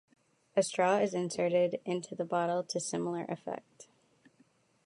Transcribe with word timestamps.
A 0.55 0.63
straw 0.63 0.97
is 0.97 1.13
inserted 1.13 1.79
into 1.85 2.15
the 2.15 2.25
bottle 2.25 2.63
to 2.63 2.79
similar 2.79 3.23
effect. 3.25 3.87